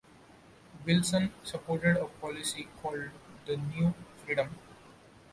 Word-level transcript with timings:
Wilson 0.83 1.31
supported 1.43 1.95
a 1.95 2.07
policy 2.07 2.67
called 2.81 3.11
"The 3.45 3.57
New 3.57 3.93
Freedom". 4.25 4.49